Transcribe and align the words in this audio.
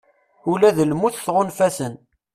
Ula 0.51 0.69
d 0.77 0.77
lmut 0.91 1.15
tɣunfa-ten 1.25 1.93